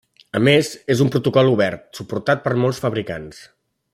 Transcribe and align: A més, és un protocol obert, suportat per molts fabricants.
A 0.37 0.39
més, 0.45 0.69
és 0.93 1.03
un 1.05 1.11
protocol 1.15 1.51
obert, 1.51 1.85
suportat 1.99 2.43
per 2.47 2.57
molts 2.65 2.83
fabricants. 2.87 3.45